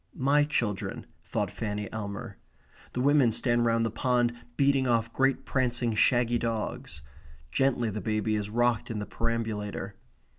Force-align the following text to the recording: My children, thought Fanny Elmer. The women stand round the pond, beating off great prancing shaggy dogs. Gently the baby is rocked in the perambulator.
My 0.17 0.45
children, 0.45 1.05
thought 1.23 1.51
Fanny 1.51 1.87
Elmer. 1.93 2.39
The 2.93 3.01
women 3.01 3.31
stand 3.31 3.67
round 3.67 3.85
the 3.85 3.91
pond, 3.91 4.33
beating 4.57 4.87
off 4.87 5.13
great 5.13 5.45
prancing 5.45 5.93
shaggy 5.93 6.39
dogs. 6.39 7.03
Gently 7.51 7.91
the 7.91 8.01
baby 8.01 8.35
is 8.35 8.49
rocked 8.49 8.89
in 8.89 8.97
the 8.97 9.05
perambulator. 9.05 9.93